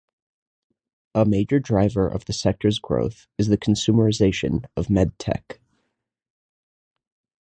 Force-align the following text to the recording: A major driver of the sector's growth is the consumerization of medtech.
A 1.13 1.25
major 1.25 1.59
driver 1.59 2.07
of 2.07 2.25
the 2.25 2.33
sector's 2.33 2.79
growth 2.79 3.27
is 3.37 3.49
the 3.49 3.55
consumerization 3.57 4.65
of 4.75 4.87
medtech. 4.87 5.59